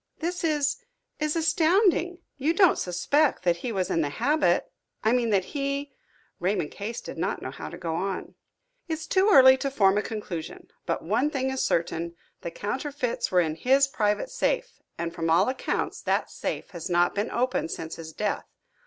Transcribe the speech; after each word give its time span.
"This 0.17 0.43
is 0.43 0.77
is 1.19 1.35
astounding! 1.35 2.21
You 2.35 2.55
don't 2.55 2.79
suspect 2.79 3.43
that 3.43 3.57
he 3.57 3.71
was 3.71 3.91
in 3.91 4.01
the 4.01 4.09
habit 4.09 4.71
I 5.03 5.11
mean 5.11 5.29
that 5.29 5.45
he" 5.53 5.93
Raymond 6.39 6.71
Case 6.71 7.01
did 7.01 7.19
not 7.19 7.39
know 7.43 7.51
how 7.51 7.69
to 7.69 7.77
go 7.77 7.93
on. 7.95 8.33
"It's 8.87 9.05
too 9.05 9.29
early 9.31 9.57
to 9.57 9.69
form 9.69 9.99
a 9.99 10.01
conclusion. 10.01 10.69
But 10.87 11.03
one 11.03 11.29
thing 11.29 11.51
is 11.51 11.61
certain, 11.63 12.15
the 12.41 12.49
counterfeits 12.49 13.29
were 13.29 13.41
in 13.41 13.53
his 13.53 13.87
private 13.87 14.31
safe, 14.31 14.81
and 14.97 15.13
from 15.13 15.29
all 15.29 15.47
accounts 15.49 16.01
that 16.01 16.31
safe 16.31 16.71
had 16.71 16.89
not 16.89 17.13
been 17.13 17.29
opened 17.29 17.69
since 17.69 17.97
his 17.97 18.11
death. 18.11 18.47